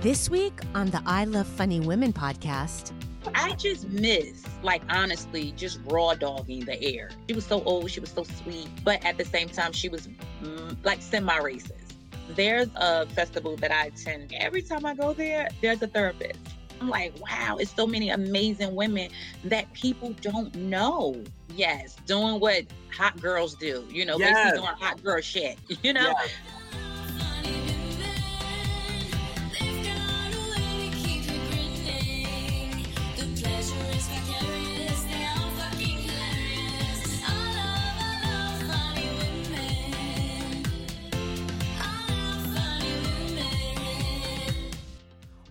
[0.00, 2.92] This week on the I Love Funny Women podcast.
[3.34, 7.10] I just miss, like, honestly, just raw dogging the air.
[7.28, 10.08] She was so old, she was so sweet, but at the same time, she was
[10.40, 11.94] mm, like semi racist.
[12.36, 14.32] There's a festival that I attend.
[14.38, 16.38] Every time I go there, there's a therapist.
[16.80, 19.10] I'm like, wow, it's so many amazing women
[19.44, 21.24] that people don't know.
[21.56, 24.32] Yes, doing what hot girls do, you know, Yes.
[24.32, 26.14] basically doing hot girl shit, you know?
[26.16, 26.30] Yes.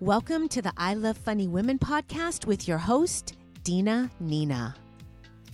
[0.08, 3.36] Welcome to the I Love Funny Women podcast with your host,
[3.66, 4.74] Dina Nina.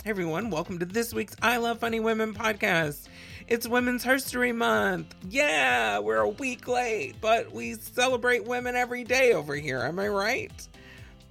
[0.03, 3.07] Hey everyone, welcome to this week's I Love Funny Women podcast.
[3.48, 5.16] It's Women's History Month.
[5.27, 9.79] Yeah, we're a week late, but we celebrate women every day over here.
[9.79, 10.67] Am I right?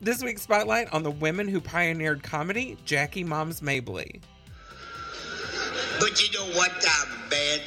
[0.01, 4.21] This week's spotlight on the women who pioneered comedy, Jackie Moms Mabley.
[6.01, 7.61] But you know what, uh, man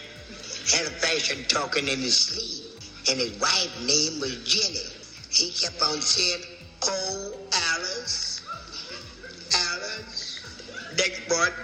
[0.69, 2.77] had a fashion talking in his sleep,
[3.09, 4.94] and his wife's name was Jenny.
[5.35, 6.43] He kept on saying,
[6.83, 8.41] "Oh, Alice,
[9.53, 10.41] Alice."
[10.97, 11.55] Next morning,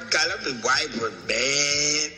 [0.43, 2.11] his wife was mad.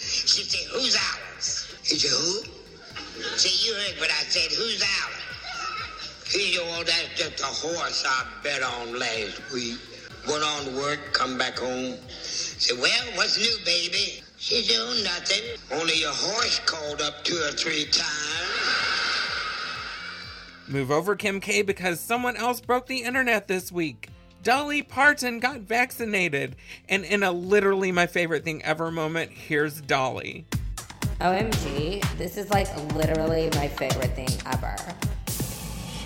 [0.00, 2.44] She said, "Who's Alice?" He said, "Who?"
[3.38, 4.52] See, you heard what I said.
[4.52, 5.38] Who's Alice?
[6.32, 9.78] He said, "Oh, that's just a horse I bet on last week."
[10.28, 11.98] Went on to work, come back home.
[12.10, 14.22] Said, well, what's new, baby?
[14.38, 15.42] She said, oh, nothing.
[15.72, 18.47] Only your horse called up two or three times.
[20.68, 24.10] Move over, Kim K, because someone else broke the internet this week.
[24.42, 26.56] Dolly Parton got vaccinated.
[26.88, 30.44] And in a literally my favorite thing ever moment, here's Dolly.
[31.20, 34.76] OMG, this is like literally my favorite thing ever.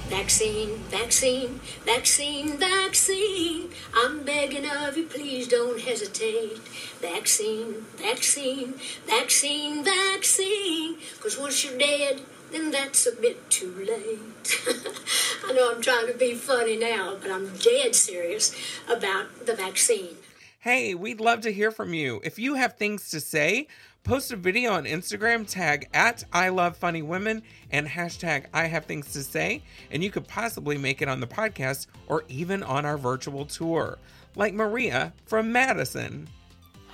[0.08, 3.70] Vaccine, vaccine, vaccine, vaccine.
[3.94, 6.58] I'm begging of you, please don't hesitate.
[7.00, 8.74] Vaccine, vaccine,
[9.06, 10.96] vaccine, vaccine.
[11.16, 12.20] Because once you're dead,
[12.52, 14.62] then that's a bit too late.
[15.46, 18.54] I know I'm trying to be funny now, but I'm dead serious
[18.88, 20.16] about the vaccine.
[20.60, 22.20] Hey, we'd love to hear from you.
[22.22, 23.66] If you have things to say,
[24.04, 27.42] post a video on Instagram, tag at I Love Funny Women
[27.72, 31.26] and hashtag I Have Things to Say, and you could possibly make it on the
[31.26, 33.98] podcast or even on our virtual tour,
[34.36, 36.28] like Maria from Madison.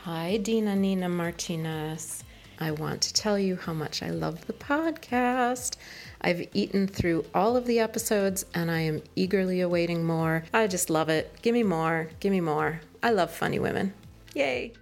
[0.04, 2.24] Hi, Dina Nina Martinez.
[2.60, 5.76] I want to tell you how much I love the podcast.
[6.20, 10.44] I've eaten through all of the episodes and I am eagerly awaiting more.
[10.52, 11.32] I just love it.
[11.42, 12.08] Give me more.
[12.18, 12.80] Give me more.
[13.02, 13.94] I love funny women.
[14.34, 14.72] Yay.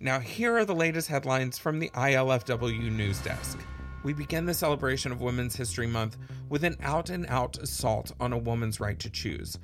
[0.00, 3.58] Now, here are the latest headlines from the ILFW news desk.
[4.02, 6.16] We begin the celebration of Women's History Month
[6.48, 9.58] with an out and out assault on a woman's right to choose.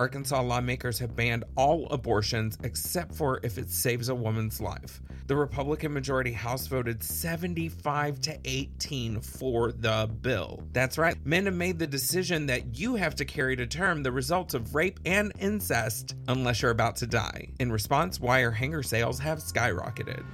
[0.00, 5.02] Arkansas lawmakers have banned all abortions except for if it saves a woman's life.
[5.26, 10.62] The Republican majority House voted 75 to 18 for the bill.
[10.72, 14.10] That's right, men have made the decision that you have to carry to term the
[14.10, 17.48] results of rape and incest unless you're about to die.
[17.60, 20.24] In response, wire hanger sales have skyrocketed.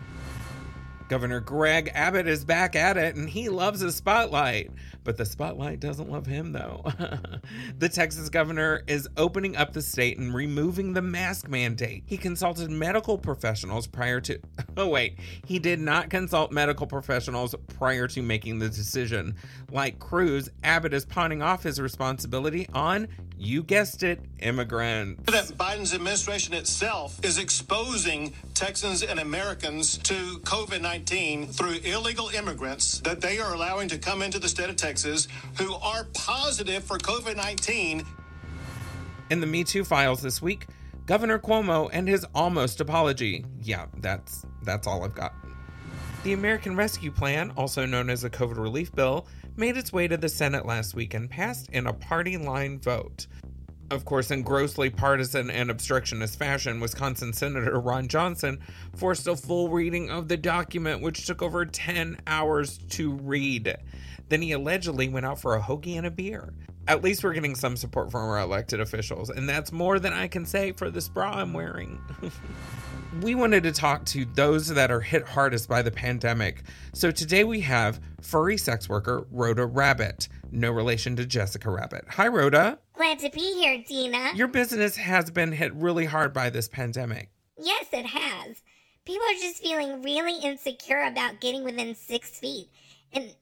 [1.08, 4.70] Governor Greg Abbott is back at it and he loves the spotlight.
[5.06, 6.84] But the spotlight doesn't love him, though.
[7.78, 12.02] the Texas governor is opening up the state and removing the mask mandate.
[12.06, 14.40] He consulted medical professionals prior to.
[14.78, 15.18] Oh, wait.
[15.46, 19.36] He did not consult medical professionals prior to making the decision.
[19.70, 23.08] Like Cruz, Abbott is pawning off his responsibility on,
[23.38, 25.32] you guessed it, immigrants.
[25.32, 33.00] that Biden's administration itself is exposing Texans and Americans to COVID 19 through illegal immigrants
[33.00, 34.95] that they are allowing to come into the state of Texas
[35.58, 38.04] who are positive for COVID 19
[39.30, 40.66] In the Me Too files this week,
[41.04, 43.44] Governor Cuomo and his almost apology.
[43.62, 45.34] Yeah, that's that's all I've got.
[46.24, 49.26] The American Rescue Plan, also known as a COVID relief bill,
[49.56, 53.26] made its way to the Senate last week and passed in a party line vote.
[53.88, 58.58] Of course, in grossly partisan and obstructionist fashion, Wisconsin Senator Ron Johnson
[58.96, 63.76] forced a full reading of the document, which took over 10 hours to read.
[64.28, 66.52] Then he allegedly went out for a hoagie and a beer.
[66.88, 70.26] At least we're getting some support from our elected officials, and that's more than I
[70.26, 72.00] can say for this bra I'm wearing.
[73.22, 76.62] we wanted to talk to those that are hit hardest by the pandemic.
[76.92, 82.04] So today we have furry sex worker Rhoda Rabbit, no relation to Jessica Rabbit.
[82.10, 82.78] Hi, Rhoda.
[82.94, 84.32] Glad to be here, Dina.
[84.34, 87.30] Your business has been hit really hard by this pandemic.
[87.58, 88.62] Yes, it has.
[89.04, 92.68] People are just feeling really insecure about getting within six feet.
[93.12, 93.32] And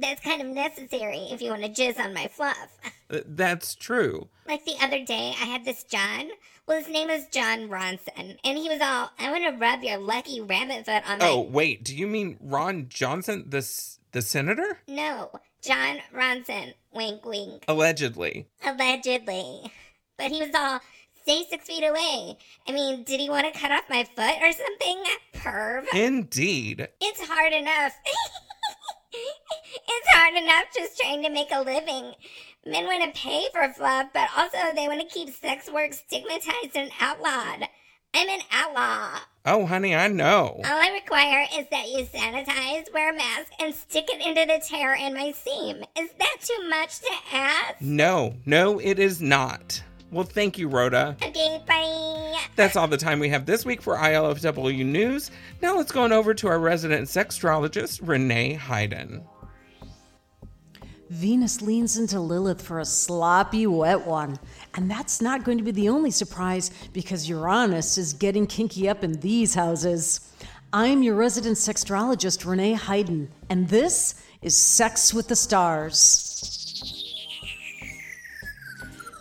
[0.00, 2.78] that's kind of necessary if you want to jizz on my fluff.
[3.08, 4.28] That's true.
[4.46, 6.28] Like the other day, I had this John.
[6.66, 8.36] Well, his name is John Ronson.
[8.44, 11.28] And he was all, I want to rub your lucky rabbit foot on my.
[11.28, 11.82] Oh, wait.
[11.82, 13.68] Do you mean Ron Johnson, the,
[14.16, 14.78] the senator?
[14.88, 15.30] No,
[15.60, 16.72] John Ronson.
[16.90, 17.66] Wink, wink.
[17.68, 18.46] Allegedly.
[18.64, 19.70] Allegedly.
[20.16, 20.80] But he was all,
[21.20, 22.38] stay six feet away.
[22.66, 25.04] I mean, did he want to cut off my foot or something?
[25.34, 25.84] Perv.
[25.94, 26.88] Indeed.
[26.98, 27.92] It's hard enough.
[29.12, 32.14] it's hard enough just trying to make a living.
[32.64, 36.74] Men want to pay for fluff, but also they want to keep sex work stigmatized
[36.74, 37.68] and outlawed.
[38.16, 39.18] I'm an outlaw.
[39.44, 40.58] Oh, honey, I know.
[40.64, 44.58] All I require is that you sanitize, wear a mask, and stick it into the
[44.66, 45.84] tear in my seam.
[45.98, 47.74] Is that too much to ask?
[47.82, 49.82] No, no, it is not.
[50.10, 51.14] Well, thank you, Rhoda.
[51.22, 52.38] Okay, bye.
[52.56, 55.30] That's all the time we have this week for ILFW News.
[55.60, 59.26] Now let's go on over to our resident sextrologist, Renee Heiden.
[61.10, 64.38] Venus leans into Lilith for a sloppy wet one.
[64.76, 69.02] And that's not going to be the only surprise because Uranus is getting kinky up
[69.02, 70.20] in these houses.
[70.70, 76.22] I'm your resident sextrologist, Renee Heiden, and this is Sex with the Stars.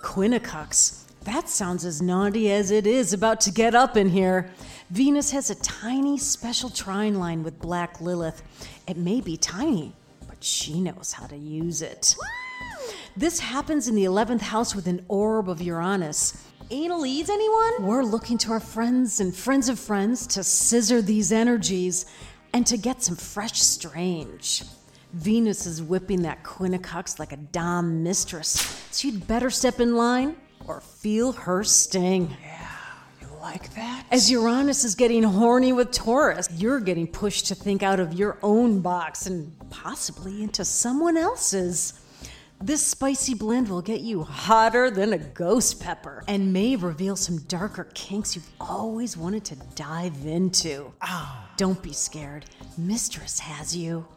[0.04, 1.04] Quincunx.
[1.24, 4.52] That sounds as naughty as it is about to get up in here.
[4.90, 8.44] Venus has a tiny special trine line with Black Lilith.
[8.88, 9.94] It may be tiny,
[10.28, 12.16] but she knows how to use it.
[13.18, 16.38] This happens in the 11th house with an orb of Uranus.
[16.70, 17.88] Anal leads anyone?
[17.88, 22.08] We're looking to our friends and friends of friends to scissor these energies
[22.52, 24.64] and to get some fresh strange.
[25.14, 28.50] Venus is whipping that quincunx like a dom mistress,
[28.92, 30.36] so you'd better step in line
[30.68, 32.36] or feel her sting.
[32.44, 32.68] Yeah,
[33.22, 34.08] you like that?
[34.12, 38.38] As Uranus is getting horny with Taurus, you're getting pushed to think out of your
[38.44, 42.02] own box and possibly into someone else's.
[42.62, 47.40] This spicy blend will get you hotter than a ghost pepper and may reveal some
[47.40, 50.94] darker kinks you've always wanted to dive into.
[51.02, 51.52] Ah.
[51.58, 52.46] Don't be scared.
[52.78, 54.08] Mistress has you.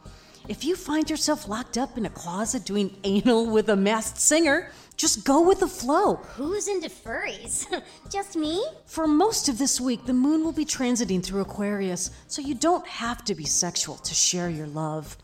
[0.47, 4.71] If you find yourself locked up in a closet doing anal with a masked singer,
[4.97, 6.15] just go with the flow.
[6.35, 7.65] Who's into furries?
[8.09, 8.65] Just me?
[8.85, 12.85] For most of this week, the moon will be transiting through Aquarius, so you don't
[12.87, 15.15] have to be sexual to share your love.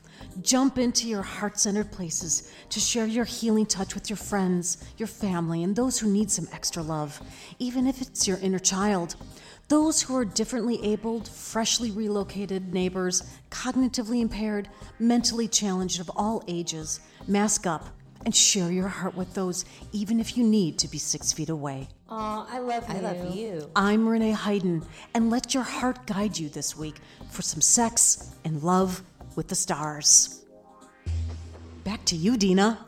[0.42, 5.08] Jump into your heart centered places to share your healing touch with your friends, your
[5.08, 7.22] family, and those who need some extra love,
[7.58, 9.16] even if it's your inner child.
[9.70, 14.68] Those who are differently abled, freshly relocated neighbors, cognitively impaired,
[15.00, 17.88] mentally challenged of all ages, mask up
[18.26, 21.88] and share your heart with those, even if you need to be six feet away.
[22.10, 22.96] Oh, I love you.
[22.96, 23.72] I love you.
[23.76, 24.84] I'm Renee Heiden,
[25.14, 26.96] and let your heart guide you this week
[27.32, 29.04] for some sex and love
[29.36, 30.46] with the stars.
[31.84, 32.86] Back to you, Dina.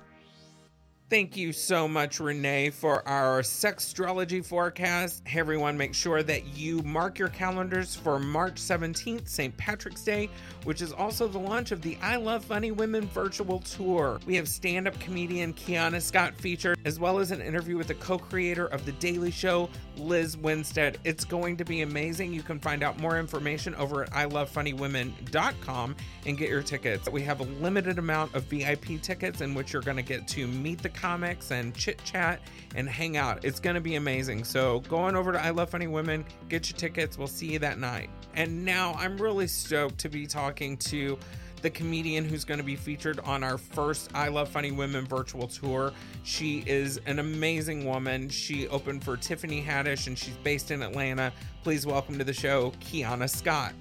[1.10, 5.26] Thank you so much, Renee, for our sextrology forecast.
[5.26, 9.56] Hey, everyone, make sure that you mark your calendars for March 17th, St.
[9.56, 10.30] Patrick's Day,
[10.66, 14.20] which is also the launch of the I Love Funny Women virtual tour.
[14.26, 17.96] We have stand up comedian Keonna Scott featured, as well as an interview with the
[17.96, 20.98] co creator of The Daily Show, Liz Winstead.
[21.06, 22.34] It's going to be amazing.
[22.34, 25.96] You can find out more information over at ilovefunnywomen.com
[26.26, 27.10] and get your tickets.
[27.10, 30.48] We have a limited amount of VIP tickets in which you're going to get to
[30.48, 32.42] meet the comics and chit chat
[32.76, 33.46] and hang out.
[33.46, 34.44] It's going to be amazing.
[34.44, 37.18] So go on over to I Love Funny Women, get your tickets.
[37.18, 38.10] We'll see you that night.
[38.36, 41.18] And now I'm really stoked to be talking to
[41.62, 45.48] the comedian who's going to be featured on our first I Love Funny Women virtual
[45.48, 45.92] tour.
[46.24, 48.30] She is an amazing woman.
[48.30, 51.34] She opened for Tiffany Haddish and she's based in Atlanta.
[51.64, 53.74] Please welcome to the show, Keonna Scott.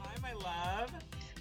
[0.00, 0.90] Hi, my love.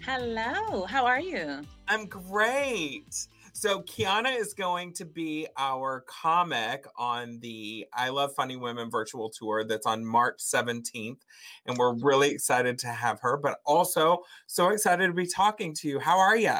[0.05, 1.61] Hello, how are you?
[1.87, 3.27] I'm great.
[3.57, 9.29] So Keonna is going to be our comic on the I Love Funny Women virtual
[9.29, 11.19] tour that's on March 17th.
[11.65, 15.87] And we're really excited to have her, but also so excited to be talking to
[15.87, 15.99] you.
[15.99, 16.51] How are you?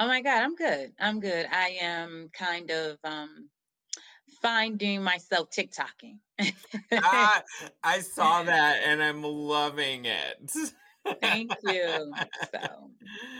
[0.00, 0.92] Oh my God, I'm good.
[0.98, 1.48] I'm good.
[1.52, 3.50] I am kind of um
[4.40, 6.16] finding myself TikToking.
[6.94, 7.42] ah,
[7.84, 10.50] I saw that and I'm loving it.
[11.20, 12.10] Thank you.
[12.54, 12.90] So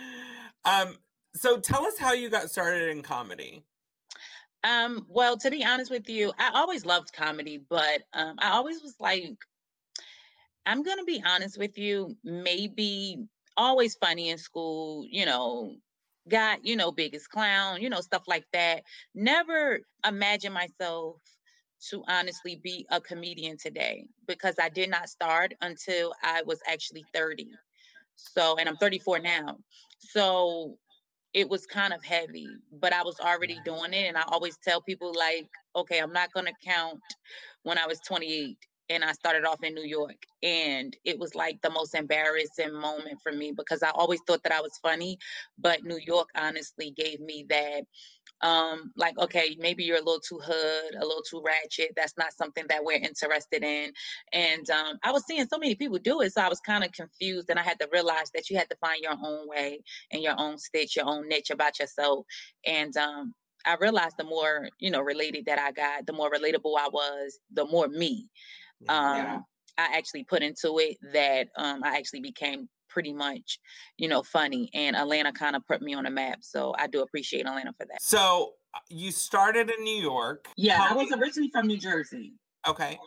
[0.66, 0.98] um
[1.38, 3.64] so tell us how you got started in comedy.
[4.64, 8.82] Um, well, to be honest with you, I always loved comedy, but um, I always
[8.82, 9.36] was like,
[10.64, 13.18] I'm gonna be honest with you, maybe
[13.56, 15.76] always funny in school, you know,
[16.28, 18.82] got, you know, biggest clown, you know, stuff like that.
[19.14, 21.16] Never imagine myself
[21.90, 27.04] to honestly be a comedian today because I did not start until I was actually
[27.14, 27.48] 30.
[28.16, 29.58] So, and I'm 34 now.
[29.98, 30.78] so
[31.36, 34.08] it was kind of heavy, but I was already doing it.
[34.08, 37.02] And I always tell people, like, okay, I'm not going to count
[37.64, 38.58] when I was 28
[38.90, 40.16] and I started off in New York.
[40.42, 44.52] And it was like the most embarrassing moment for me because I always thought that
[44.52, 45.18] I was funny,
[45.58, 47.82] but New York honestly gave me that
[48.42, 52.32] um like okay maybe you're a little too hood a little too ratchet that's not
[52.34, 53.90] something that we're interested in
[54.32, 56.92] and um i was seeing so many people do it so i was kind of
[56.92, 59.80] confused and i had to realize that you had to find your own way
[60.12, 62.26] and your own stitch your own niche about yourself
[62.66, 63.32] and um
[63.64, 67.38] i realized the more you know related that i got the more relatable i was
[67.54, 68.28] the more me
[68.88, 69.38] um yeah.
[69.78, 73.58] i actually put into it that um i actually became pretty much,
[73.98, 74.70] you know, funny.
[74.72, 76.38] And Atlanta kind of put me on a map.
[76.40, 78.00] So I do appreciate Atlanta for that.
[78.00, 80.48] So uh, you started in New York.
[80.56, 82.32] Yeah, How I was originally from New Jersey.
[82.66, 82.98] Okay.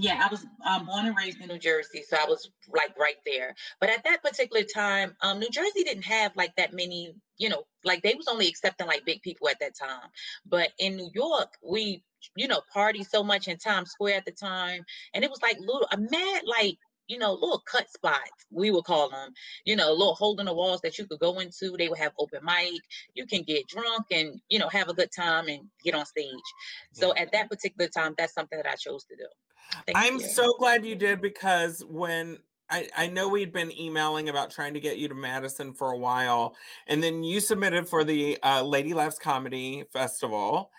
[0.00, 3.18] Yeah, I was um, born and raised in New Jersey, so I was like right
[3.26, 3.54] there.
[3.80, 7.64] But at that particular time, um, New Jersey didn't have like that many, you know,
[7.84, 10.08] like they was only accepting like big people at that time.
[10.46, 12.02] But in New York, we,
[12.34, 15.58] you know, party so much in Times Square at the time, and it was like
[15.60, 16.78] little, a mad like
[17.08, 19.30] you know, little cut spots, we would call them,
[19.64, 21.74] you know, little hole in the walls that you could go into.
[21.76, 22.80] They would have open mic.
[23.14, 26.28] You can get drunk and, you know, have a good time and get on stage.
[26.92, 29.26] So at that particular time, that's something that I chose to do.
[29.86, 30.28] Thank I'm you.
[30.28, 32.38] so glad you did because when
[32.70, 35.98] I, I know we'd been emailing about trying to get you to Madison for a
[35.98, 36.54] while,
[36.86, 40.70] and then you submitted for the uh, Lady Laughs Comedy Festival,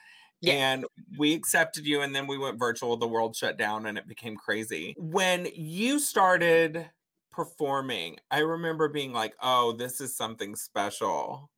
[0.47, 0.85] and
[1.17, 4.35] we accepted you and then we went virtual the world shut down and it became
[4.35, 4.95] crazy.
[4.97, 6.89] When you started
[7.31, 11.49] performing i remember being like oh this is something special.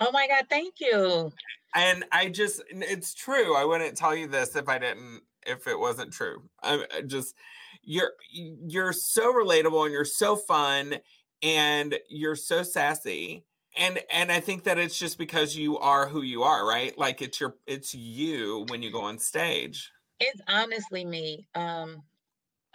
[0.00, 1.32] Oh my god thank you.
[1.74, 5.78] And i just it's true i wouldn't tell you this if i didn't if it
[5.78, 6.42] wasn't true.
[6.62, 7.34] I just
[7.82, 10.96] you're you're so relatable and you're so fun
[11.42, 13.44] and you're so sassy
[13.76, 16.96] and and i think that it's just because you are who you are right?
[16.96, 19.90] Like it's your it's you when you go on stage.
[20.20, 22.02] It's honestly me um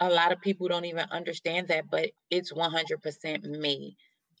[0.00, 3.96] a lot of people don't even understand that but it's 100% me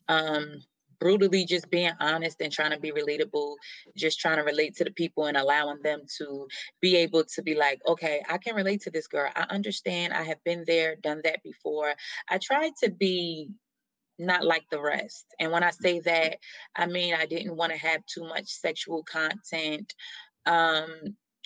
[0.08, 0.62] um
[1.00, 3.54] brutally just being honest and trying to be relatable
[3.96, 6.46] just trying to relate to the people and allowing them to
[6.80, 10.22] be able to be like okay i can relate to this girl i understand i
[10.22, 11.92] have been there done that before
[12.28, 13.48] i tried to be
[14.18, 15.26] not like the rest.
[15.38, 16.38] And when I say that,
[16.74, 19.94] I mean I didn't want to have too much sexual content,
[20.46, 20.88] um,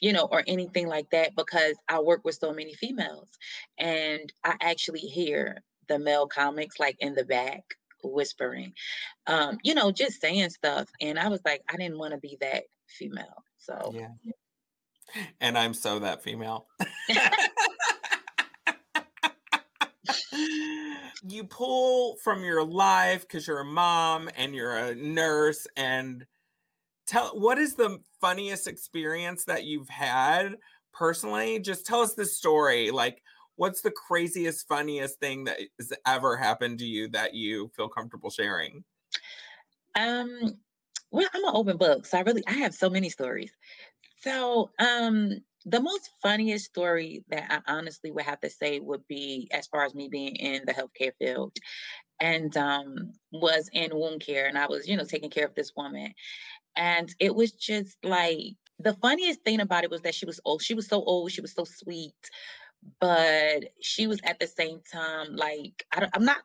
[0.00, 3.28] you know, or anything like that because I work with so many females.
[3.78, 7.62] And I actually hear the male comics like in the back
[8.02, 8.72] whispering,
[9.26, 10.88] um, you know, just saying stuff.
[11.00, 13.44] And I was like, I didn't want to be that female.
[13.58, 14.08] So yeah.
[15.40, 16.66] And I'm so that female.
[21.28, 26.26] you pull from your life because you're a mom and you're a nurse and
[27.06, 30.56] tell what is the funniest experience that you've had
[30.92, 33.22] personally just tell us the story like
[33.56, 38.30] what's the craziest funniest thing that has ever happened to you that you feel comfortable
[38.30, 38.84] sharing
[39.96, 40.28] um
[41.10, 43.52] well i'm an open book so i really i have so many stories
[44.20, 49.48] so um the most funniest story that I honestly would have to say would be
[49.52, 51.52] as far as me being in the healthcare field
[52.20, 54.46] and um, was in wound care.
[54.46, 56.14] And I was, you know, taking care of this woman.
[56.76, 60.62] And it was just like the funniest thing about it was that she was old.
[60.62, 61.30] She was so old.
[61.30, 62.14] She was so sweet.
[63.00, 66.38] But she was at the same time like, I am not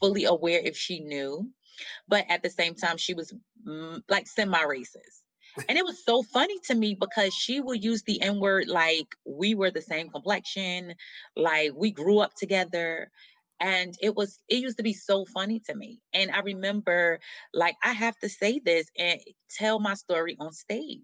[0.00, 1.50] fully aware if she knew,
[2.08, 3.32] but at the same time, she was
[3.66, 5.22] mm, like semi racist
[5.68, 9.06] and it was so funny to me because she would use the N word like
[9.24, 10.94] we were the same complexion,
[11.36, 13.10] like we grew up together.
[13.60, 16.00] And it was, it used to be so funny to me.
[16.12, 17.20] And I remember,
[17.54, 19.20] like, I have to say this and
[19.56, 21.00] tell my story on stage.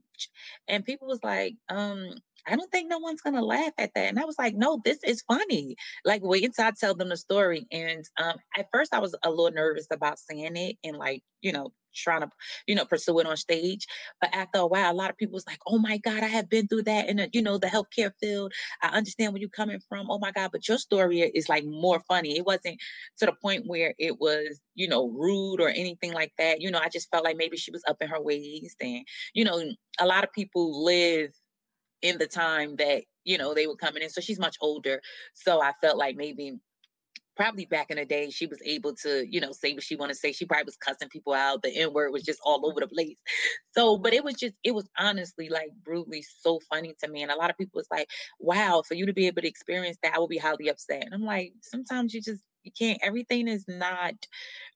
[0.68, 2.10] And people was like, um,
[2.46, 4.08] I don't think no one's gonna laugh at that.
[4.08, 5.76] And I was like, no, this is funny.
[6.04, 7.66] Like wait until I tell them the story.
[7.72, 11.52] And um, at first I was a little nervous about saying it and like, you
[11.52, 12.28] know, trying to,
[12.66, 13.86] you know, pursue it on stage.
[14.20, 16.48] But after a while, a lot of people was like, oh my God, I have
[16.48, 18.52] been through that in, you know, the healthcare field.
[18.82, 20.10] I understand where you're coming from.
[20.10, 22.36] Oh my God, but your story is like more funny.
[22.36, 22.78] It wasn't
[23.18, 26.60] to the point where it was, you know, rude or anything like that.
[26.60, 28.76] You know, I just felt like maybe she was up in her ways.
[28.80, 29.04] And,
[29.34, 29.62] you know,
[29.98, 31.30] a lot of people live
[32.02, 34.10] in the time that, you know, they were coming in.
[34.10, 35.00] So she's much older.
[35.34, 36.58] So I felt like maybe
[37.36, 40.10] probably back in the day she was able to you know say what she want
[40.10, 42.80] to say she probably was cussing people out the n word was just all over
[42.80, 43.16] the place
[43.70, 47.30] so but it was just it was honestly like brutally so funny to me and
[47.30, 48.08] a lot of people was like
[48.40, 51.14] wow for you to be able to experience that i would be highly upset and
[51.14, 54.14] i'm like sometimes you just you can't everything is not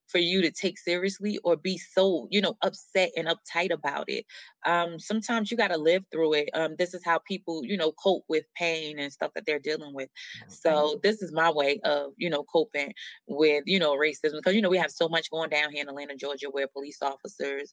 [0.07, 4.27] for you to take seriously or be so you know upset and uptight about it.
[4.67, 6.51] Um sometimes you got to live through it.
[6.55, 9.95] Um this is how people you know cope with pain and stuff that they're dealing
[9.95, 10.11] with.
[10.49, 12.93] So this is my way of you know coping
[13.27, 15.89] with you know racism because you know we have so much going down here in
[15.89, 17.73] atlanta georgia where police officers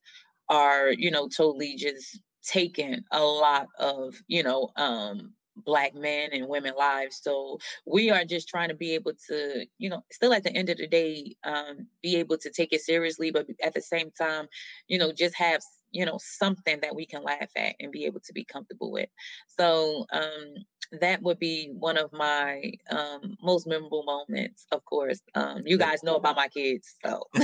[0.50, 5.34] are you know totally just taking a lot of you know um
[5.66, 9.90] black men and women lives so we are just trying to be able to you
[9.90, 13.32] know still at the end of the day um be able to take it seriously
[13.32, 14.48] but at the same time
[14.88, 18.22] you know just have you know something that we can laugh at and be able
[18.22, 19.10] to be comfortable with.
[19.48, 20.56] So um
[21.00, 25.22] that would be one of my um, most memorable moments of course.
[25.36, 27.24] Um, you guys know about my kids so.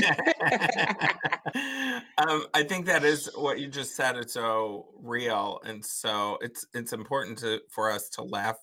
[2.18, 6.66] Um, i think that is what you just said it's so real and so it's
[6.74, 8.58] it's important to for us to laugh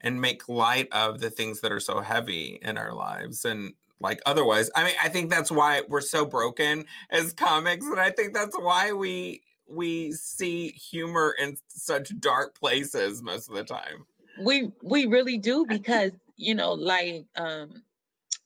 [0.00, 4.20] and make light of the things that are so heavy in our lives and like
[4.26, 8.34] otherwise i mean i think that's why we're so broken as comics and i think
[8.34, 14.04] that's why we we see humor in such dark places most of the time
[14.40, 17.70] we we really do because you know like um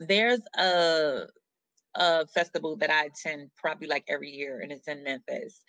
[0.01, 1.27] there's a
[1.97, 5.63] a festival that I attend probably like every year, and it's in Memphis.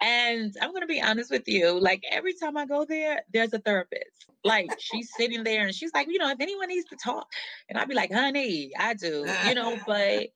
[0.00, 3.58] And I'm gonna be honest with you, like every time I go there, there's a
[3.58, 4.26] therapist.
[4.44, 7.26] Like she's sitting there and she's like, you know, if anyone needs to talk,
[7.68, 10.28] and I'd be like, honey, I do, you know, but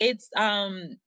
[0.00, 0.98] it's um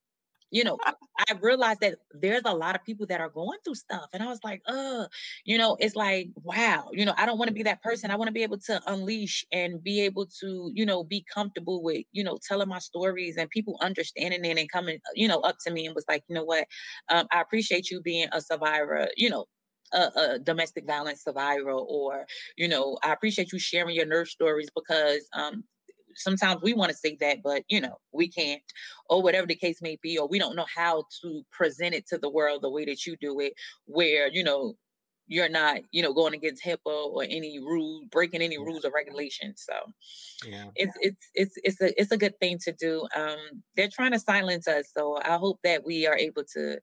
[0.51, 4.07] you know, I realized that there's a lot of people that are going through stuff.
[4.13, 5.05] And I was like, uh,
[5.43, 8.11] you know, it's like, wow, you know, I don't want to be that person.
[8.11, 11.83] I want to be able to unleash and be able to, you know, be comfortable
[11.83, 15.57] with, you know, telling my stories and people understanding it and coming, you know, up
[15.65, 16.65] to me and was like, you know what,
[17.09, 19.45] um, I appreciate you being a survivor, you know,
[19.93, 22.25] a, a, domestic violence survivor or
[22.57, 25.63] you know i appreciate you sharing your nurse stories because um,
[26.17, 28.61] sometimes we want to say that, but you know, we can't,
[29.09, 32.17] or whatever the case may be, or we don't know how to present it to
[32.17, 33.53] the world the way that you do it,
[33.85, 34.75] where, you know,
[35.27, 39.65] you're not, you know, going against HIPAA or any rule, breaking any rules or regulations.
[39.67, 40.65] So yeah.
[40.75, 43.05] it's it's it's it's a it's a good thing to do.
[43.15, 46.79] Um, they're trying to silence us, so I hope that we are able to,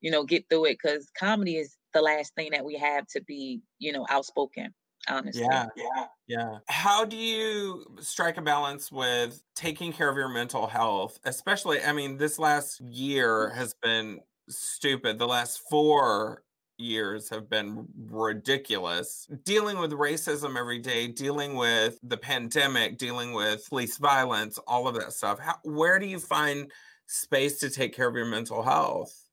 [0.00, 3.20] you know, get through it because comedy is the last thing that we have to
[3.22, 4.72] be, you know, outspoken
[5.08, 5.42] honestly.
[5.42, 6.58] Yeah, yeah, yeah.
[6.68, 11.18] How do you strike a balance with taking care of your mental health?
[11.24, 15.18] Especially, I mean, this last year has been stupid.
[15.18, 16.42] The last four
[16.78, 19.28] years have been ridiculous.
[19.44, 24.94] Dealing with racism every day, dealing with the pandemic, dealing with police violence, all of
[24.94, 25.38] that stuff.
[25.38, 26.70] How, where do you find
[27.06, 29.27] space to take care of your mental health?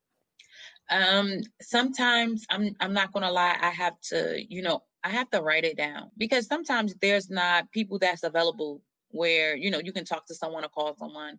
[0.89, 5.41] Um, sometimes I'm I'm not gonna lie, I have to, you know, I have to
[5.41, 10.05] write it down because sometimes there's not people that's available where you know you can
[10.05, 11.37] talk to someone or call someone.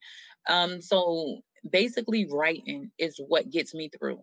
[0.48, 4.20] Um, so basically, writing is what gets me through.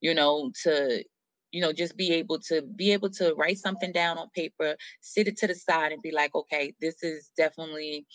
[0.00, 1.04] You know, to
[1.50, 5.28] you know just be able to be able to write something down on paper, sit
[5.28, 8.06] it to the side, and be like, okay, this is definitely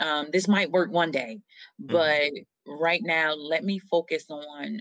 [0.00, 1.40] um, this might work one day,
[1.80, 1.92] mm-hmm.
[1.92, 2.30] but
[2.66, 4.80] right now, let me focus on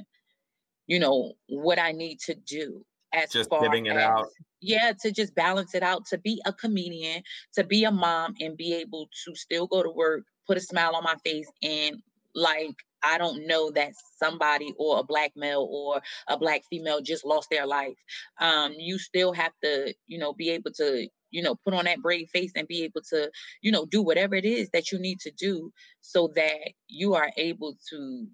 [0.87, 4.27] you know what I need to do as just far getting it as, out.
[4.61, 7.23] Yeah, to just balance it out, to be a comedian,
[7.55, 10.95] to be a mom, and be able to still go to work, put a smile
[10.95, 12.01] on my face, and
[12.33, 17.25] like I don't know that somebody or a black male or a black female just
[17.25, 17.97] lost their life.
[18.41, 22.01] Um, you still have to, you know, be able to, you know, put on that
[22.01, 23.29] brave face and be able to,
[23.61, 25.71] you know, do whatever it is that you need to do
[26.01, 28.27] so that you are able to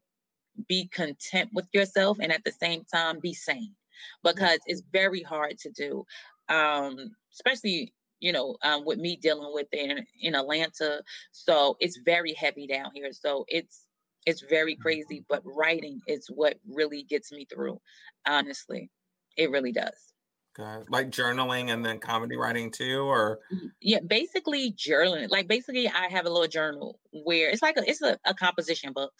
[0.67, 3.75] be content with yourself and at the same time be sane
[4.23, 6.05] because it's very hard to do,
[6.49, 6.97] um,
[7.33, 11.01] especially you know um, with me dealing with it in, in Atlanta.
[11.31, 13.11] So it's very heavy down here.
[13.11, 13.85] So it's
[14.25, 15.17] it's very crazy.
[15.17, 15.25] Mm-hmm.
[15.29, 17.79] But writing is what really gets me through.
[18.27, 18.89] Honestly,
[19.37, 20.10] it really does.
[20.53, 20.85] Good.
[20.89, 23.67] Like journaling and then comedy writing too, or mm-hmm.
[23.81, 25.29] yeah, basically journaling.
[25.29, 28.91] Like basically, I have a little journal where it's like a, it's a, a composition
[28.93, 29.13] book,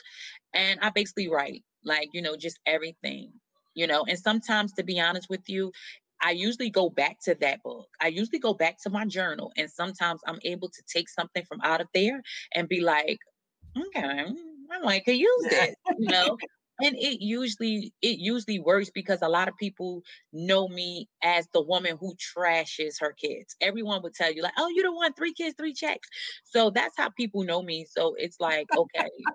[0.54, 3.32] and I basically write like you know just everything
[3.74, 5.72] you know and sometimes to be honest with you
[6.22, 7.88] I usually go back to that book.
[8.00, 11.60] I usually go back to my journal, and sometimes I'm able to take something from
[11.64, 12.22] out of there
[12.54, 13.18] and be like,
[13.76, 14.26] okay,
[14.72, 16.38] I might could use it, you know.
[16.82, 20.02] And it usually it usually works because a lot of people
[20.34, 23.56] know me as the woman who trashes her kids.
[23.62, 26.08] Everyone would tell you like oh you don't want three kids three checks.
[26.44, 27.86] So that's how people know me.
[27.90, 29.28] So it's like okay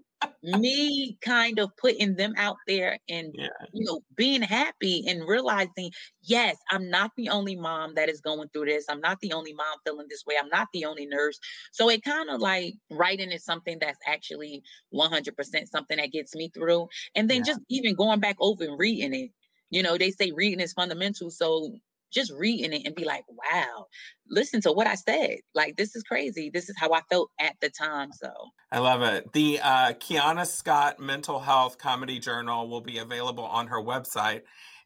[0.43, 3.49] me kind of putting them out there and Yeah.
[3.73, 5.91] you know being happy and realizing
[6.23, 8.85] yes i'm not the only mom that is going through this.
[8.89, 10.37] I'm not the only mom feeling this way.
[10.41, 11.39] I'm not the only nurse.
[11.73, 16.51] So it kind of like writing is something that's actually 100% something that gets me
[16.55, 16.89] through.
[17.15, 19.31] And then just even going back over and reading it
[19.71, 21.73] you know they say reading is fundamental so
[22.13, 23.87] just reading it and be like wow
[24.31, 27.55] listen to what i said like this is crazy this is how i felt at
[27.61, 28.31] the time so
[28.73, 29.33] I love it.
[29.33, 34.43] The uh, Keonna Scott Mental Health Comedy Journal will be available on her website.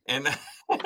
[0.06, 0.28] And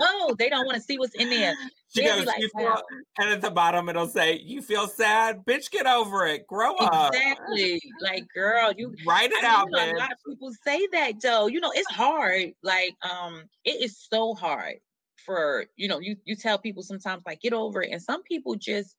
[0.00, 1.54] oh they don't want to see what's in there
[1.94, 2.82] she goes, like, feel,
[3.18, 5.44] and at the bottom it'll say, You feel sad?
[5.44, 6.46] Bitch, get over it.
[6.46, 7.14] Grow up.
[7.14, 7.80] Exactly.
[8.00, 10.86] Like, girl, you Write it I mean, out, you know, a lot of people say
[10.92, 11.46] that though.
[11.46, 12.52] You know, it's hard.
[12.62, 14.76] Like, um, it is so hard
[15.24, 17.90] for you know, you you tell people sometimes like get over it.
[17.92, 18.94] And some people just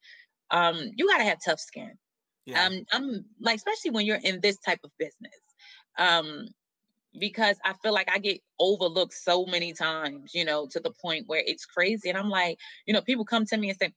[0.51, 1.91] um you gotta have tough skin.
[2.45, 2.65] Yeah.
[2.65, 5.39] Um, I'm like, especially when you're in this type of business.
[5.97, 6.47] Um,
[7.17, 11.27] because I feel like I get overlooked so many times, you know, to the point
[11.27, 12.09] where it's crazy.
[12.09, 13.93] And I'm like, you know, people come to me and say,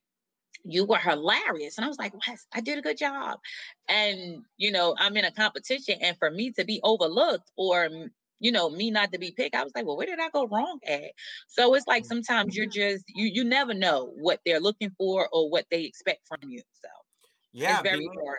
[0.64, 1.76] you were hilarious.
[1.76, 3.38] And I was like, Wes, I did a good job.
[3.88, 5.98] And, you know, I'm in a competition.
[6.00, 7.88] And for me to be overlooked or,
[8.38, 10.46] you know, me not to be picked, I was like, well, where did I go
[10.46, 11.12] wrong at?
[11.48, 12.08] So it's like mm-hmm.
[12.08, 12.94] sometimes you're mm-hmm.
[12.94, 16.62] just, you you never know what they're looking for or what they expect from you.
[16.80, 16.88] So
[17.52, 17.74] Yeah.
[17.74, 18.38] it's very hard.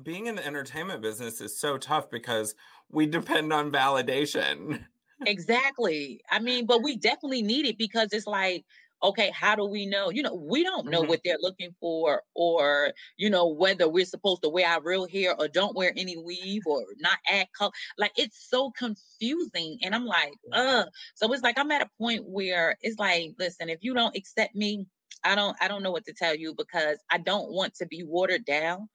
[0.00, 2.54] Being in the entertainment business is so tough because
[2.88, 4.86] we depend on validation.
[5.24, 6.20] Exactly.
[6.30, 8.64] I mean, but we definitely need it because it's like,
[9.04, 10.10] okay, how do we know?
[10.10, 11.04] You know, we don't know Mhm.
[11.04, 15.36] what they're looking for, or you know, whether we're supposed to wear our real hair
[15.38, 17.70] or don't wear any weave or not add color.
[17.98, 19.78] Like it's so confusing.
[19.82, 20.86] And I'm like, uh.
[21.14, 24.54] So it's like I'm at a point where it's like, listen, if you don't accept
[24.56, 24.86] me,
[25.24, 28.02] I don't I don't know what to tell you because I don't want to be
[28.02, 28.88] watered down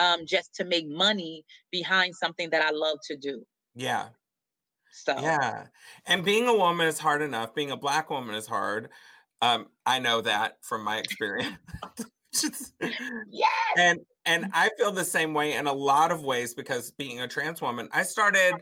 [0.00, 3.44] um just to make money behind something that I love to do.
[3.74, 4.08] Yeah.
[4.92, 5.66] So Yeah.
[6.06, 7.54] And being a woman is hard enough.
[7.54, 8.90] Being a black woman is hard.
[9.42, 11.56] Um, I know that from my experience.
[13.30, 13.48] Yes.
[13.78, 17.28] and and I feel the same way in a lot of ways because being a
[17.28, 18.54] trans woman, I started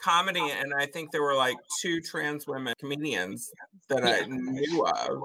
[0.00, 3.50] comedy and I think there were like two trans women comedians
[3.88, 5.22] that I knew of.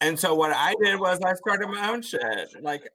[0.00, 2.48] And so what I did was I started my own shit.
[2.60, 2.88] Like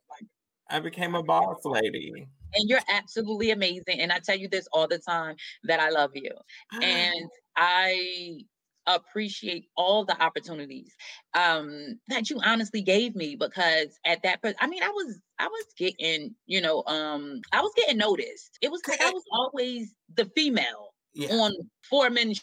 [0.71, 2.27] I became a boss lady.
[2.55, 3.99] and you're absolutely amazing.
[3.99, 6.31] And I tell you this all the time that I love you.
[6.81, 8.39] And I
[8.87, 10.91] appreciate all the opportunities
[11.35, 15.45] um that you honestly gave me because at that point i mean i was i
[15.47, 19.93] was getting you know um i was getting noticed it was like i was always
[20.15, 21.31] the female Yeah.
[21.35, 21.53] on
[21.87, 22.33] four men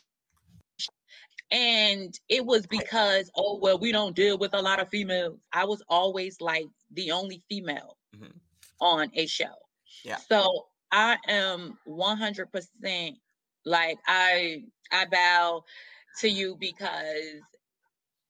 [1.51, 5.65] and it was because oh well we don't deal with a lot of females i
[5.65, 8.41] was always like the only female Mhm.
[8.81, 9.55] on a show
[10.03, 10.23] Yeah.
[10.29, 13.19] so I am 100%
[13.65, 15.65] like I I bow
[16.21, 17.43] to you because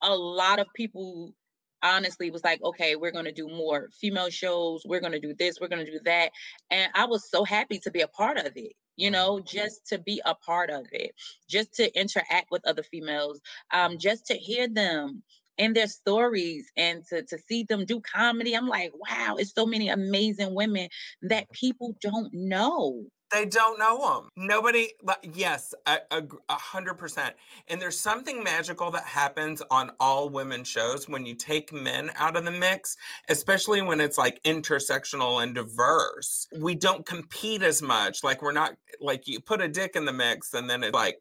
[0.02, 1.34] a lot of people
[1.82, 4.82] honestly was like, okay, we're going to do more female shows.
[4.86, 5.60] We're going to do this.
[5.60, 6.32] We're going to do that.
[6.70, 8.72] And I was so happy to be a part of it.
[8.96, 11.12] You know, just to be a part of it,
[11.48, 13.40] just to interact with other females,
[13.72, 15.22] um, just to hear them
[15.58, 18.54] and their stories and to, to see them do comedy.
[18.54, 20.88] I'm like, wow, it's so many amazing women
[21.22, 23.04] that people don't know.
[23.30, 24.30] They don't know them.
[24.38, 24.88] Nobody,
[25.34, 27.34] yes, a, a, gr- a hundred percent.
[27.68, 32.36] And there's something magical that happens on all women shows when you take men out
[32.36, 32.96] of the mix,
[33.28, 36.48] especially when it's like intersectional and diverse.
[36.58, 38.24] We don't compete as much.
[38.24, 41.18] Like we're not like you put a dick in the mix and then it's like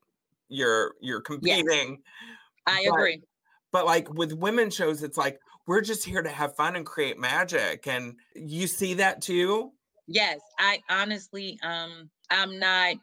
[0.47, 2.03] you're you're competing.
[2.65, 3.21] I But- agree.
[3.71, 7.17] But like with women shows, it's like we're just here to have fun and create
[7.19, 7.87] magic.
[7.87, 9.73] And you see that too?
[10.07, 12.95] Yes, I honestly, um, I'm not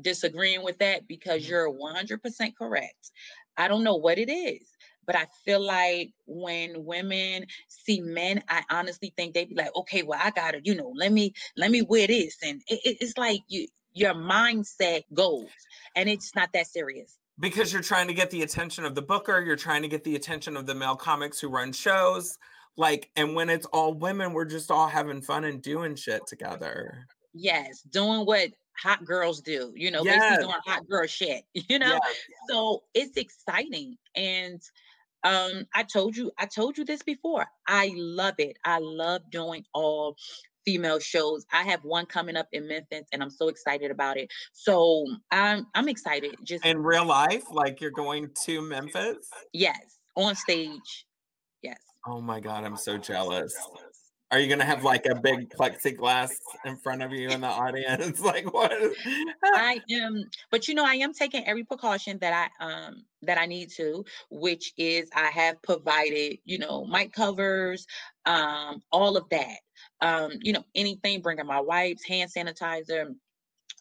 [0.00, 3.10] disagreeing with that because you're 100% correct.
[3.56, 4.68] I don't know what it is,
[5.06, 10.02] but I feel like when women see men, I honestly think they'd be like, okay,
[10.02, 13.18] well, I gotta, you know, let me let me wear this, and it, it- it's
[13.18, 15.48] like you your mindset goes,
[15.94, 17.16] and it's not that serious.
[17.38, 20.16] Because you're trying to get the attention of the booker you're trying to get the
[20.16, 22.38] attention of the male comics who run shows
[22.76, 27.06] like and when it's all women we're just all having fun and doing shit together
[27.34, 30.20] Yes, doing what hot girls do, you know, Yes.
[30.20, 31.98] basically doing hot girl shit, you know.
[32.02, 32.16] Yes.
[32.48, 33.96] So it's exciting.
[34.14, 34.60] And
[35.24, 37.46] um, I told you, I told you this before.
[37.66, 38.56] I love it.
[38.64, 40.16] I love doing all
[40.64, 41.44] female shows.
[41.52, 44.30] I have one coming up in Memphis and I'm so excited about it.
[44.52, 46.36] So I'm I'm excited.
[46.44, 49.28] Just in real life, like you're going to Memphis?
[49.52, 51.06] Yes, on stage.
[51.62, 51.78] Yes.
[52.06, 53.56] Oh my god, I'm so jealous.
[54.30, 56.32] Are you gonna have like a big plexiglass
[56.64, 58.20] in front of you in the audience?
[58.24, 58.72] like what?
[59.44, 63.46] I am, but you know, I am taking every precaution that I um that I
[63.46, 67.86] need to, which is I have provided, you know, mic covers,
[68.26, 69.58] um, all of that.
[70.00, 73.14] Um, you know, anything, bringing my wipes, hand sanitizer,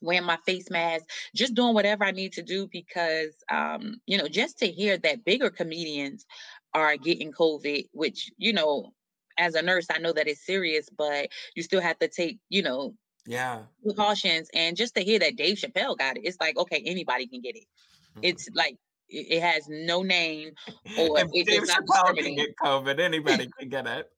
[0.01, 4.27] wearing my face mask, just doing whatever I need to do because, um, you know,
[4.27, 6.25] just to hear that bigger comedians
[6.73, 8.93] are getting COVID, which, you know,
[9.37, 12.61] as a nurse, I know that it's serious, but you still have to take, you
[12.61, 12.93] know,
[13.25, 14.49] yeah, precautions.
[14.53, 17.55] And just to hear that Dave Chappelle got it, it's like, okay, anybody can get
[17.55, 17.63] it.
[18.11, 18.19] Mm-hmm.
[18.23, 18.77] It's like
[19.09, 20.51] it, it, has no name
[20.99, 24.11] or if it Dave Chappelle can get COVID, anybody can get it.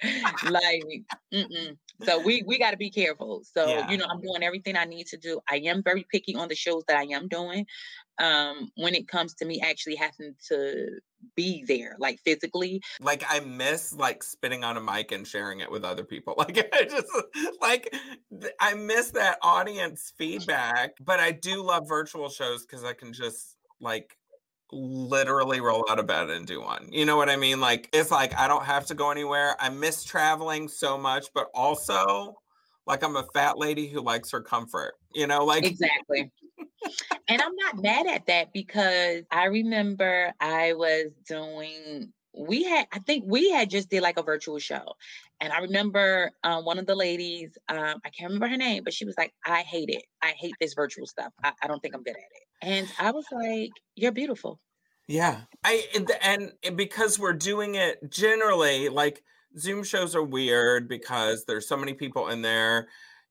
[0.50, 0.84] like
[1.32, 1.76] mm-mm.
[2.04, 3.90] so we we got to be careful so yeah.
[3.90, 6.54] you know i'm doing everything i need to do i am very picky on the
[6.54, 7.66] shows that i am doing
[8.18, 10.88] um when it comes to me actually having to
[11.34, 15.70] be there like physically like i miss like spinning on a mic and sharing it
[15.70, 17.08] with other people like i just
[17.60, 17.92] like
[18.60, 23.56] i miss that audience feedback but i do love virtual shows because i can just
[23.80, 24.17] like
[24.72, 26.88] literally roll out of bed and do one.
[26.90, 27.60] You know what I mean?
[27.60, 29.56] Like it's like I don't have to go anywhere.
[29.58, 32.36] I miss traveling so much, but also
[32.86, 34.94] like I'm a fat lady who likes her comfort.
[35.14, 36.30] You know, like Exactly.
[37.28, 42.98] and I'm not mad at that because I remember I was doing we had i
[43.00, 44.84] think we had just did like a virtual show
[45.40, 48.92] and i remember um, one of the ladies um, i can't remember her name but
[48.92, 51.94] she was like i hate it i hate this virtual stuff I, I don't think
[51.94, 54.60] i'm good at it and I was like, you're beautiful.
[55.06, 55.42] Yeah.
[55.64, 55.84] I
[56.22, 59.22] and, and because we're doing it generally like
[59.58, 62.88] Zoom shows are weird because there's so many people in there.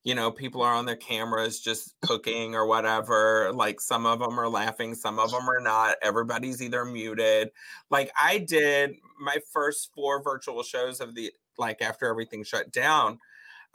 [0.08, 3.52] You know, people are on their cameras just cooking or whatever.
[3.54, 5.98] Like some of them are laughing, some of them are not.
[6.02, 7.50] Everybody's either muted.
[7.92, 13.20] Like I did my first four virtual shows of the like after everything shut down.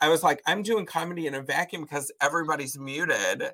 [0.01, 3.51] I was like, I'm doing comedy in a vacuum because everybody's muted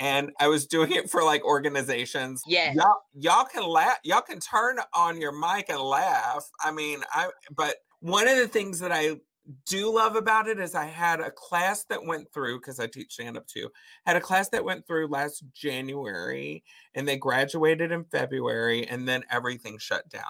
[0.00, 2.42] and I was doing it for like organizations.
[2.44, 2.72] Yeah.
[2.72, 3.98] Y'all, y'all can laugh.
[4.02, 6.50] Y'all can turn on your mic and laugh.
[6.60, 9.20] I mean, I, but one of the things that I
[9.66, 13.12] do love about it is I had a class that went through because I teach
[13.12, 13.70] stand up too.
[14.04, 19.24] Had a class that went through last January and they graduated in February and then
[19.30, 20.22] everything shut down,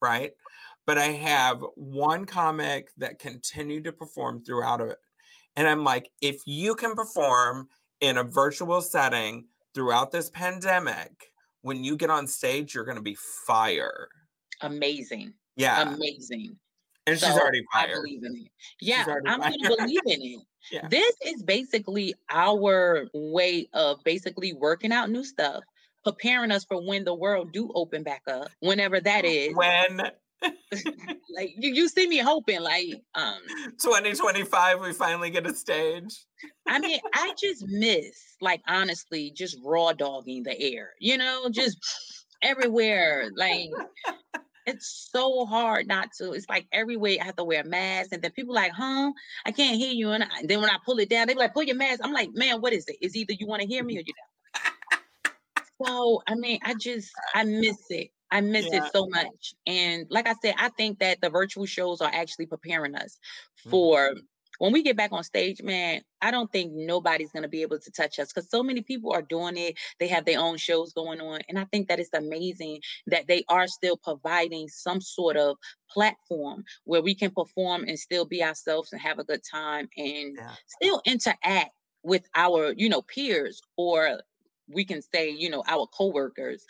[0.00, 0.32] right?
[0.86, 4.98] But I have one comic that continued to perform throughout it.
[5.56, 7.68] And I'm like, if you can perform
[8.00, 13.02] in a virtual setting throughout this pandemic, when you get on stage, you're going to
[13.02, 13.16] be
[13.46, 14.08] fire.
[14.62, 15.34] Amazing.
[15.56, 15.82] Yeah.
[15.82, 16.56] Amazing.
[17.08, 17.90] And so she's already fired.
[17.90, 18.50] I believe in it.
[18.80, 20.40] Yeah, I'm going to believe in it.
[20.70, 20.86] Yeah.
[20.90, 25.62] This is basically our way of basically working out new stuff,
[26.04, 29.56] preparing us for when the world do open back up, whenever that is.
[29.56, 30.10] When
[30.42, 33.38] like you, you see me hoping like um
[33.80, 36.26] 2025 we finally get a stage
[36.68, 41.76] i mean i just miss like honestly just raw dogging the air you know just
[42.42, 43.68] everywhere like
[44.68, 48.10] it's so hard not to it's like every everywhere i have to wear a mask
[48.12, 49.12] and then people like huh
[49.46, 51.40] i can't hear you and, I, and then when i pull it down they be
[51.40, 53.68] like pull your mask i'm like man what is it it's either you want to
[53.68, 55.34] hear me or you don't
[55.86, 58.84] so i mean i just i miss it I miss yeah.
[58.84, 59.54] it so much.
[59.66, 63.18] And like I said, I think that the virtual shows are actually preparing us
[63.70, 64.18] for mm-hmm.
[64.58, 66.02] When we get back on stage, man.
[66.20, 69.12] I don't think nobody's going to be able to touch us because so many people
[69.12, 69.76] are doing it.
[70.00, 71.40] They have their own shows going on.
[71.48, 75.56] And I think that it's amazing that they are still providing some sort of
[75.90, 80.36] platform where we can perform and still be ourselves and have a good time and
[80.36, 80.50] yeah.
[80.66, 81.70] still interact
[82.02, 84.20] with our, you know, peers or
[84.68, 86.66] we can say, you know, our coworkers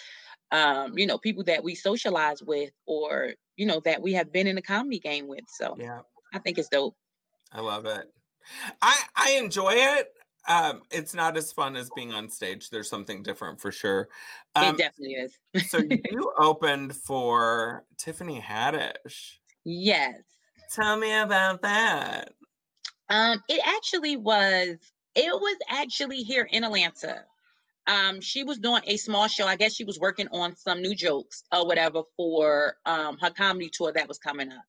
[0.51, 4.47] um, you know, people that we socialize with or, you know, that we have been
[4.47, 5.45] in the comedy game with.
[5.49, 6.01] So yeah,
[6.33, 6.97] I think it's dope.
[7.53, 8.13] I love it.
[8.83, 10.09] I I enjoy it.
[10.49, 12.71] Um, it's not as fun as being on stage.
[12.71, 14.09] There's something different for sure.
[14.55, 15.37] Um, it definitely is.
[15.69, 15.79] so
[16.11, 19.39] you opened for Tiffany Haddish.
[19.65, 20.23] Yes.
[20.73, 22.33] Tell me about that.
[23.11, 24.77] Um, it actually was.
[25.15, 27.25] It was actually here in Atlanta
[27.89, 29.47] um, she was doing a small show.
[29.47, 33.71] I guess she was working on some new jokes or whatever for um, her comedy
[33.73, 34.63] tour that was coming up.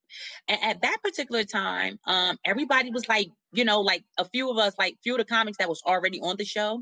[0.47, 4.57] And at that particular time, um, everybody was like, you know, like a few of
[4.57, 6.81] us, like few of the comics that was already on the show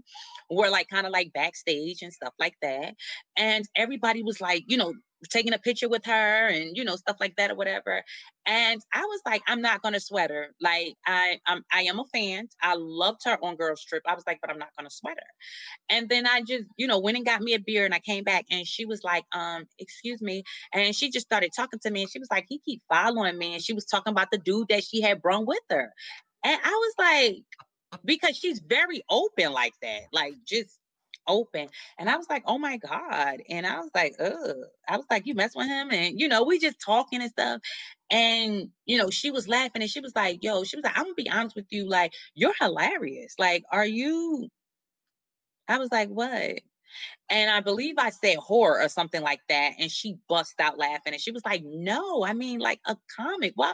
[0.49, 2.93] were like kind of like backstage and stuff like that.
[3.35, 4.93] And everybody was like, you know,
[5.29, 8.03] taking a picture with her and you know stuff like that or whatever.
[8.45, 10.47] And i was like i'm not gonna sweat her.
[10.61, 12.47] Like i I'm, i am a fan.
[12.61, 14.03] I loved her on girls trip.
[14.07, 15.95] I was like but i'm not gonna sweat her.
[15.95, 18.23] And then i just you know went and got me a beer and i came
[18.23, 20.43] back and she was like um excuse me.
[20.73, 23.53] And she just started talking to me and she was like he keep following me.
[23.53, 25.91] And she was talking about the dude that she had brought with her.
[26.43, 27.43] And i was like
[28.05, 30.01] because she's very open like that.
[30.11, 30.77] Like just
[31.27, 31.69] open.
[31.99, 33.37] And I was like, oh my God.
[33.49, 34.57] And I was like, ugh.
[34.87, 35.91] I was like, you mess with him.
[35.91, 37.61] And, you know, we just talking and stuff.
[38.09, 41.05] And, you know, she was laughing and she was like, yo, she was like, I'm
[41.05, 43.35] gonna be honest with you, like, you're hilarious.
[43.39, 44.49] Like, are you?
[45.67, 46.59] I was like, what?
[47.29, 49.73] And I believe I said horror or something like that.
[49.79, 51.13] And she bust out laughing.
[51.13, 53.53] And she was like, no, I mean, like a comic.
[53.55, 53.73] Why,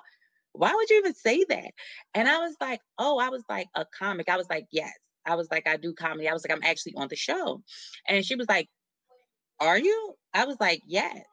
[0.54, 1.72] why would you even say that?
[2.16, 4.30] And I was like, oh, I was like, a comic.
[4.30, 4.94] I was like, yes.
[5.26, 6.28] I was like, I do comedy.
[6.28, 7.62] I was like, I'm actually on the show.
[8.08, 8.70] And she was like,
[9.60, 10.16] Are you?
[10.34, 11.24] I was like, Yes.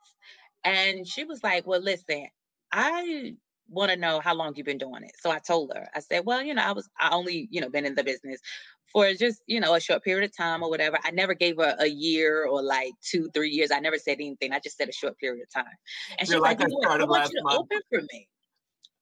[0.64, 2.26] And she was like, Well, listen,
[2.72, 3.34] I
[3.68, 5.12] want to know how long you've been doing it.
[5.20, 7.70] So I told her, I said, Well, you know, I was I only, you know,
[7.70, 8.40] been in the business
[8.92, 10.98] for just, you know, a short period of time or whatever.
[11.04, 13.70] I never gave her a year or like two, three years.
[13.70, 14.52] I never said anything.
[14.52, 15.72] I just said a short period of time.
[16.18, 17.60] And she was like, like know I want you to month.
[17.60, 18.28] open for me.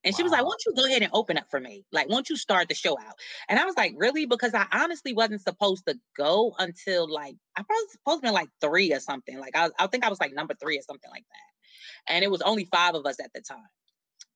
[0.04, 0.16] And wow.
[0.16, 1.84] she was like, Won't you go ahead and open up for me?
[1.92, 3.14] Like, won't you start the show out?
[3.48, 4.26] And I was like, Really?
[4.26, 8.48] Because I honestly wasn't supposed to go until like, I was supposed to be like
[8.60, 9.38] three or something.
[9.38, 12.12] Like, I, I think I was like number three or something like that.
[12.14, 13.58] And it was only five of us at the time.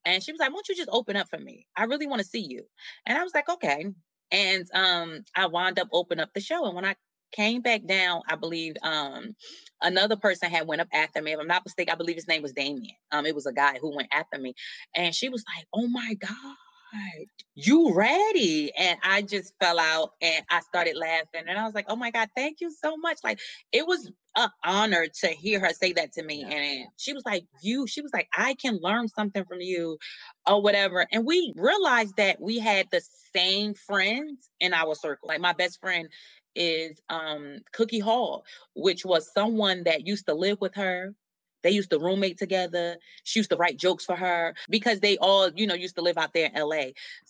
[0.05, 1.65] And she was like, Won't you just open up for me?
[1.75, 2.63] I really want to see you.
[3.05, 3.85] And I was like, Okay.
[4.31, 6.65] And um, I wound up opening up the show.
[6.65, 6.95] And when I
[7.33, 9.35] came back down, I believe um,
[9.81, 11.33] another person had went up after me.
[11.33, 12.95] If I'm not mistaken, I believe his name was Damien.
[13.11, 14.55] Um, it was a guy who went after me,
[14.95, 20.45] and she was like, "Oh my god, you ready?" And I just fell out and
[20.49, 23.39] I started laughing, and I was like, "Oh my god, thank you so much!" Like
[23.73, 26.55] it was an honor to hear her say that to me, yeah.
[26.55, 29.97] and she was like, "You," she was like, "I can learn something from you."
[30.47, 31.07] Or whatever.
[31.11, 33.01] And we realized that we had the
[33.35, 35.29] same friends in our circle.
[35.29, 36.09] Like my best friend
[36.55, 38.43] is um, Cookie Hall,
[38.75, 41.13] which was someone that used to live with her.
[41.63, 42.97] They used to roommate together.
[43.23, 46.17] She used to write jokes for her because they all, you know, used to live
[46.17, 46.87] out there in LA.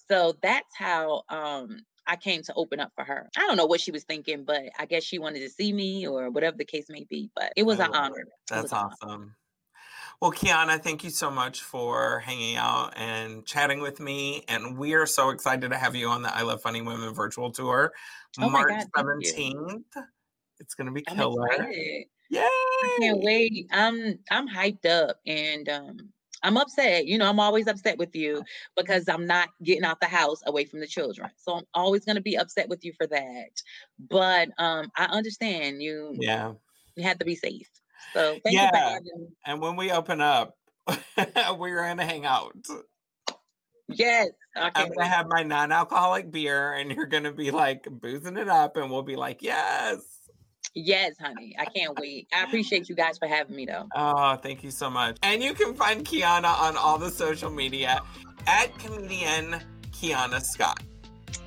[0.10, 3.30] So that's how um, I came to open up for her.
[3.38, 6.08] I don't know what she was thinking, but I guess she wanted to see me
[6.08, 7.30] or whatever the case may be.
[7.36, 8.26] But it was an honor.
[8.50, 9.10] That's awesome.
[9.10, 9.36] Honor.
[10.24, 14.46] Well, Keonna, thank you so much for hanging out and chatting with me.
[14.48, 17.52] And we are so excited to have you on the I Love Funny Women virtual
[17.52, 17.92] tour.
[18.40, 19.84] Oh March God, 17th.
[20.62, 21.68] It's gonna be killer.
[22.30, 22.40] Yay!
[22.40, 23.68] I can't wait.
[23.74, 25.98] I'm I'm hyped up and um
[26.42, 27.06] I'm upset.
[27.06, 28.44] You know, I'm always upset with you
[28.78, 31.32] because I'm not getting out the house away from the children.
[31.36, 33.62] So I'm always going to be upset with you for that.
[34.00, 36.16] But um I understand you.
[36.18, 36.54] Yeah.
[36.96, 37.68] You have to be safe.
[38.14, 39.00] So yeah.
[39.46, 40.56] And when we open up,
[41.58, 42.56] we're gonna hang out.
[43.88, 44.30] Yes.
[44.56, 48.92] I'm gonna have my non-alcoholic beer, and you're gonna be like boozing it up, and
[48.92, 50.02] we'll be like, yes.
[50.76, 51.56] Yes, honey.
[51.60, 52.28] I can't wait.
[52.34, 53.88] I appreciate you guys for having me though.
[53.96, 55.18] Oh, thank you so much.
[55.22, 58.02] And you can find Keonna on all the social media
[58.48, 60.82] at comedian Keonna Scott.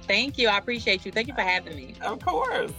[0.02, 0.48] Thank you.
[0.48, 1.10] I appreciate you.
[1.10, 1.94] Thank you for having me.
[2.02, 2.72] Of course.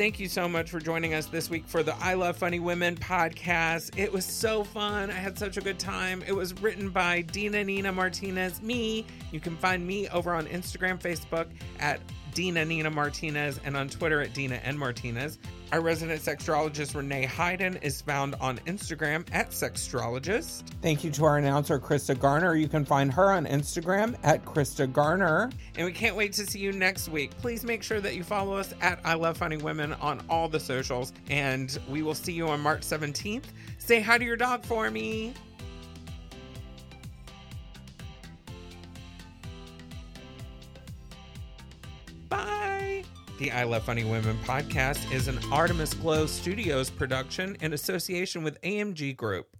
[0.00, 2.96] Thank you so much for joining us this week for the I Love Funny Women
[2.96, 3.98] podcast.
[3.98, 5.10] It was so fun.
[5.10, 6.24] I had such a good time.
[6.26, 9.04] It was written by Dina Nina Martinez, me.
[9.30, 11.48] You can find me over on Instagram, Facebook
[11.80, 12.00] at
[12.32, 15.38] Dina Nina Martinez, and on Twitter at Dina N Martinez.
[15.72, 20.64] Our resident sextrologist René Heiden is found on Instagram at Sextrologist.
[20.82, 22.56] Thank you to our announcer Crysta Garner.
[22.56, 25.48] You can find her on Instagram at Crysta Garner.
[25.76, 27.30] And we can't wait to see you next week.
[27.38, 30.58] Please make sure that you follow us at I Love Funny Women on all the
[30.58, 31.12] socials.
[31.28, 33.44] And we will see you on March 17th.
[33.78, 35.34] Say hi to your dog for me.
[43.40, 48.60] The I Love Funny Women podcast is an Artemis Glow Studios production in association with
[48.60, 49.56] AMG Group.